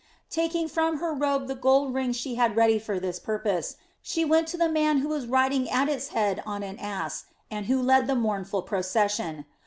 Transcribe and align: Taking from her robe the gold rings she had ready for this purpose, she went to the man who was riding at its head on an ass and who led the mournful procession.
Taking 0.31 0.67
from 0.67 0.97
her 0.97 1.13
robe 1.13 1.47
the 1.47 1.53
gold 1.53 1.93
rings 1.93 2.15
she 2.17 2.33
had 2.33 2.55
ready 2.55 2.79
for 2.79 2.99
this 2.99 3.19
purpose, 3.19 3.75
she 4.01 4.25
went 4.25 4.47
to 4.47 4.57
the 4.57 4.67
man 4.67 4.97
who 4.97 5.09
was 5.09 5.27
riding 5.27 5.69
at 5.69 5.87
its 5.89 6.07
head 6.07 6.41
on 6.43 6.63
an 6.63 6.79
ass 6.79 7.25
and 7.51 7.67
who 7.67 7.79
led 7.79 8.07
the 8.07 8.15
mournful 8.15 8.63
procession. 8.63 9.45